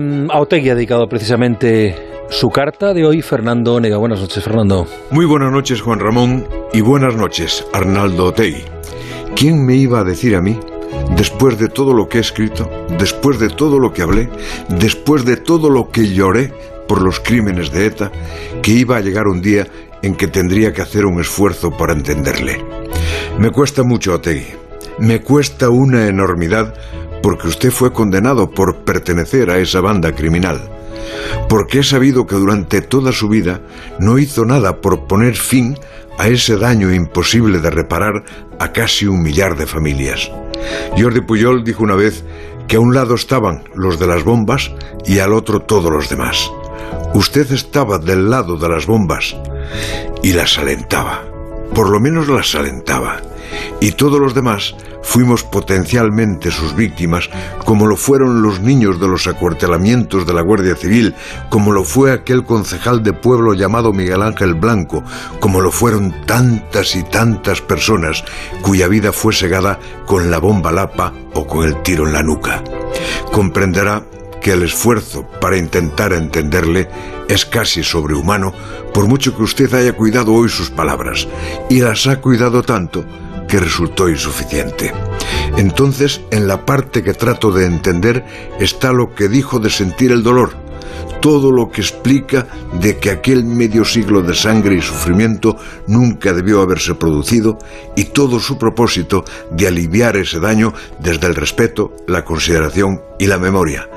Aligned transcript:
Mm, 0.00 0.30
a 0.30 0.40
Otegui 0.40 0.70
ha 0.70 0.74
dedicado 0.74 1.06
precisamente 1.08 1.94
su 2.30 2.48
carta 2.48 2.94
de 2.94 3.04
hoy 3.04 3.20
Fernando 3.20 3.78
Nega. 3.78 3.98
Buenas 3.98 4.18
noches, 4.18 4.42
Fernando. 4.42 4.86
Muy 5.10 5.26
buenas 5.26 5.52
noches, 5.52 5.82
Juan 5.82 6.00
Ramón, 6.00 6.48
y 6.72 6.80
buenas 6.80 7.16
noches, 7.16 7.66
Arnaldo 7.74 8.28
Otegui. 8.28 8.64
¿Quién 9.36 9.62
me 9.66 9.76
iba 9.76 10.00
a 10.00 10.04
decir 10.04 10.36
a 10.36 10.40
mí, 10.40 10.58
después 11.18 11.58
de 11.58 11.68
todo 11.68 11.92
lo 11.92 12.08
que 12.08 12.16
he 12.16 12.22
escrito, 12.22 12.66
después 12.98 13.38
de 13.38 13.50
todo 13.50 13.78
lo 13.78 13.92
que 13.92 14.00
hablé, 14.00 14.30
después 14.70 15.26
de 15.26 15.36
todo 15.36 15.68
lo 15.68 15.90
que 15.90 16.08
lloré 16.14 16.50
por 16.88 17.02
los 17.02 17.20
crímenes 17.20 17.70
de 17.70 17.84
ETA, 17.84 18.10
que 18.62 18.70
iba 18.70 18.96
a 18.96 19.00
llegar 19.00 19.26
un 19.26 19.42
día 19.42 19.66
en 20.00 20.14
que 20.14 20.28
tendría 20.28 20.72
que 20.72 20.80
hacer 20.80 21.04
un 21.04 21.20
esfuerzo 21.20 21.72
para 21.72 21.92
entenderle? 21.92 22.56
Me 23.38 23.50
cuesta 23.50 23.82
mucho, 23.82 24.14
Otegui. 24.14 24.46
Me 24.98 25.20
cuesta 25.20 25.68
una 25.68 26.06
enormidad 26.08 26.72
porque 27.22 27.48
usted 27.48 27.70
fue 27.70 27.92
condenado 27.92 28.50
por 28.50 28.76
pertenecer 28.78 29.50
a 29.50 29.58
esa 29.58 29.80
banda 29.80 30.14
criminal, 30.14 30.70
porque 31.48 31.80
he 31.80 31.82
sabido 31.82 32.26
que 32.26 32.36
durante 32.36 32.80
toda 32.80 33.12
su 33.12 33.28
vida 33.28 33.60
no 33.98 34.18
hizo 34.18 34.44
nada 34.44 34.80
por 34.80 35.06
poner 35.06 35.36
fin 35.36 35.76
a 36.18 36.28
ese 36.28 36.56
daño 36.56 36.92
imposible 36.92 37.60
de 37.60 37.70
reparar 37.70 38.24
a 38.58 38.72
casi 38.72 39.06
un 39.06 39.22
millar 39.22 39.56
de 39.56 39.66
familias. 39.66 40.30
Jordi 40.98 41.22
Puyol 41.22 41.64
dijo 41.64 41.82
una 41.82 41.94
vez 41.94 42.24
que 42.68 42.76
a 42.76 42.80
un 42.80 42.94
lado 42.94 43.14
estaban 43.14 43.64
los 43.74 43.98
de 43.98 44.06
las 44.06 44.22
bombas 44.22 44.70
y 45.06 45.18
al 45.18 45.32
otro 45.32 45.60
todos 45.60 45.90
los 45.90 46.08
demás. 46.08 46.50
Usted 47.14 47.50
estaba 47.52 47.98
del 47.98 48.30
lado 48.30 48.56
de 48.56 48.68
las 48.68 48.86
bombas 48.86 49.34
y 50.22 50.32
las 50.32 50.58
alentaba, 50.58 51.24
por 51.74 51.90
lo 51.90 52.00
menos 52.00 52.28
las 52.28 52.54
alentaba, 52.54 53.20
y 53.80 53.92
todos 53.92 54.20
los 54.20 54.34
demás 54.34 54.74
fuimos 55.02 55.42
potencialmente 55.42 56.50
sus 56.50 56.74
víctimas, 56.76 57.30
como 57.64 57.86
lo 57.86 57.96
fueron 57.96 58.42
los 58.42 58.60
niños 58.60 59.00
de 59.00 59.08
los 59.08 59.26
acuartelamientos 59.26 60.26
de 60.26 60.34
la 60.34 60.42
Guardia 60.42 60.76
Civil, 60.76 61.14
como 61.48 61.72
lo 61.72 61.84
fue 61.84 62.12
aquel 62.12 62.44
concejal 62.44 63.02
de 63.02 63.12
pueblo 63.12 63.54
llamado 63.54 63.92
Miguel 63.92 64.22
Ángel 64.22 64.54
Blanco, 64.54 65.02
como 65.40 65.60
lo 65.60 65.72
fueron 65.72 66.14
tantas 66.26 66.94
y 66.94 67.02
tantas 67.02 67.60
personas 67.60 68.24
cuya 68.62 68.88
vida 68.88 69.12
fue 69.12 69.32
segada 69.32 69.78
con 70.06 70.30
la 70.30 70.38
bomba 70.38 70.72
lapa 70.72 71.12
o 71.34 71.46
con 71.46 71.66
el 71.66 71.82
tiro 71.82 72.06
en 72.06 72.12
la 72.12 72.22
nuca. 72.22 72.62
Comprenderá 73.32 74.02
que 74.40 74.52
el 74.52 74.62
esfuerzo 74.62 75.26
para 75.40 75.56
intentar 75.56 76.12
entenderle 76.12 76.88
es 77.28 77.44
casi 77.44 77.82
sobrehumano, 77.82 78.52
por 78.92 79.06
mucho 79.06 79.36
que 79.36 79.42
usted 79.42 79.72
haya 79.74 79.92
cuidado 79.92 80.32
hoy 80.32 80.48
sus 80.48 80.70
palabras, 80.70 81.28
y 81.68 81.80
las 81.80 82.06
ha 82.06 82.20
cuidado 82.20 82.62
tanto 82.62 83.04
que 83.48 83.58
resultó 83.58 84.08
insuficiente. 84.08 84.92
Entonces, 85.56 86.20
en 86.30 86.46
la 86.46 86.64
parte 86.64 87.02
que 87.02 87.14
trato 87.14 87.50
de 87.50 87.66
entender 87.66 88.24
está 88.60 88.92
lo 88.92 89.14
que 89.14 89.28
dijo 89.28 89.58
de 89.58 89.70
sentir 89.70 90.12
el 90.12 90.22
dolor, 90.22 90.52
todo 91.20 91.52
lo 91.52 91.70
que 91.70 91.82
explica 91.82 92.46
de 92.80 92.98
que 92.98 93.10
aquel 93.10 93.44
medio 93.44 93.84
siglo 93.84 94.22
de 94.22 94.34
sangre 94.34 94.76
y 94.76 94.80
sufrimiento 94.80 95.56
nunca 95.86 96.32
debió 96.32 96.62
haberse 96.62 96.94
producido 96.94 97.58
y 97.96 98.04
todo 98.04 98.40
su 98.40 98.56
propósito 98.58 99.24
de 99.50 99.68
aliviar 99.68 100.16
ese 100.16 100.40
daño 100.40 100.72
desde 100.98 101.26
el 101.26 101.34
respeto, 101.34 101.92
la 102.06 102.24
consideración 102.24 103.02
y 103.18 103.26
la 103.26 103.38
memoria. 103.38 103.88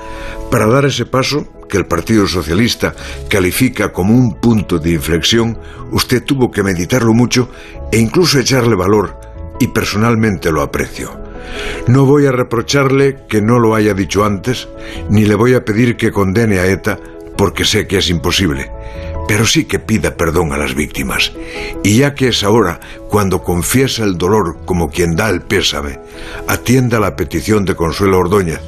Para 0.53 0.67
dar 0.67 0.85
ese 0.85 1.07
paso, 1.07 1.47
que 1.67 1.77
el 1.77 1.87
Partido 1.87 2.27
Socialista 2.27 2.93
califica 3.27 3.91
como 3.91 4.13
un 4.13 4.39
punto 4.39 4.77
de 4.77 4.91
inflexión, 4.91 5.57
usted 5.89 6.23
tuvo 6.23 6.51
que 6.51 6.61
meditarlo 6.61 7.11
mucho 7.11 7.49
e 7.91 7.97
incluso 7.97 8.37
echarle 8.37 8.75
valor 8.75 9.19
y 9.59 9.69
personalmente 9.69 10.51
lo 10.51 10.61
aprecio. 10.61 11.09
No 11.87 12.05
voy 12.05 12.27
a 12.27 12.31
reprocharle 12.31 13.25
que 13.27 13.41
no 13.41 13.57
lo 13.57 13.73
haya 13.73 13.95
dicho 13.95 14.25
antes, 14.25 14.69
ni 15.09 15.25
le 15.25 15.33
voy 15.33 15.55
a 15.55 15.65
pedir 15.65 15.97
que 15.97 16.11
condene 16.11 16.59
a 16.59 16.67
ETA, 16.67 16.99
porque 17.35 17.65
sé 17.65 17.87
que 17.87 17.97
es 17.97 18.11
imposible, 18.11 18.69
pero 19.27 19.47
sí 19.47 19.65
que 19.65 19.79
pida 19.79 20.15
perdón 20.15 20.53
a 20.53 20.57
las 20.57 20.75
víctimas. 20.75 21.33
Y 21.83 21.97
ya 21.97 22.13
que 22.13 22.27
es 22.27 22.43
ahora 22.43 22.79
cuando 23.09 23.41
confiesa 23.41 24.03
el 24.03 24.19
dolor 24.19 24.57
como 24.65 24.91
quien 24.91 25.15
da 25.15 25.31
el 25.31 25.41
pésame, 25.41 25.99
atienda 26.47 26.99
la 26.99 27.15
petición 27.15 27.65
de 27.65 27.75
Consuelo 27.75 28.19
Ordóñez, 28.19 28.61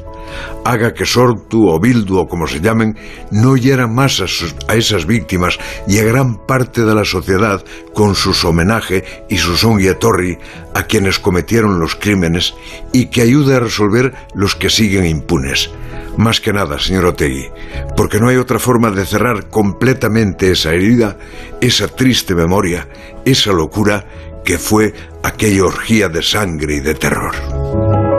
haga 0.63 0.93
que 0.93 1.05
Sortu 1.05 1.69
o 1.69 1.79
Bildu 1.79 2.19
o 2.19 2.27
como 2.27 2.47
se 2.47 2.59
llamen 2.59 2.97
no 3.31 3.55
hieran 3.55 3.93
más 3.93 4.21
a, 4.21 4.73
esas 4.73 5.05
víctimas 5.05 5.57
y 5.87 5.99
a 5.99 6.03
gran 6.03 6.45
parte 6.45 6.83
de 6.83 6.95
la 6.95 7.05
sociedad 7.05 7.63
con 7.93 8.15
sus 8.15 8.43
homenaje 8.45 9.03
y 9.29 9.37
su 9.37 9.55
son 9.55 9.79
torri 9.99 10.37
a 10.73 10.83
quienes 10.83 11.19
cometieron 11.19 11.79
los 11.79 11.95
crímenes 11.95 12.53
y 12.93 13.07
que 13.07 13.21
ayude 13.21 13.55
a 13.55 13.59
resolver 13.59 14.13
los 14.33 14.55
que 14.55 14.69
siguen 14.69 15.05
impunes. 15.05 15.69
Más 16.17 16.39
que 16.39 16.53
nada, 16.53 16.79
señor 16.79 17.05
Otegui, 17.05 17.49
porque 17.97 18.19
no 18.19 18.29
hay 18.29 18.37
otra 18.37 18.57
forma 18.57 18.89
de 18.91 19.05
cerrar 19.05 19.49
completamente 19.49 20.51
esa 20.51 20.71
herida, 20.71 21.17
esa 21.61 21.87
triste 21.87 22.35
memoria, 22.35 22.87
esa 23.25 23.51
locura 23.51 24.05
que 24.45 24.57
fue 24.57 24.93
aquella 25.23 25.65
orgía 25.65 26.07
de 26.07 26.21
sangre 26.21 26.75
y 26.75 26.79
de 26.79 26.93
terror. 26.93 27.35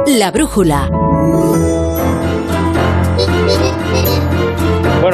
La 0.07 0.31
brújula. 0.31 0.91